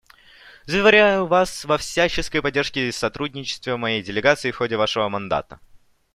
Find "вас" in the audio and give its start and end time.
1.27-1.63